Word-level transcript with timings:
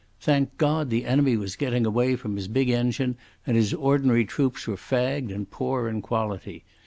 Thank 0.19 0.57
God, 0.57 0.89
the 0.89 1.05
enemy 1.05 1.37
was 1.37 1.55
getting 1.55 1.85
away 1.85 2.15
from 2.15 2.35
his 2.35 2.47
big 2.47 2.69
engine, 2.69 3.17
and 3.45 3.55
his 3.55 3.71
ordinary 3.71 4.25
troops 4.25 4.65
were 4.65 4.75
fagged 4.75 5.31
and 5.31 5.47
poor 5.51 5.87
in 5.87 6.01
quality. 6.01 6.63